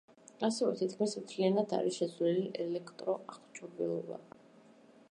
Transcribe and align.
ასევე 0.47 0.71
თითქმის 0.79 1.13
მთლიანად 1.25 1.75
არის 1.81 2.01
შეცვლილი 2.01 2.49
ელექტროაღჭურვილობა. 2.65 4.21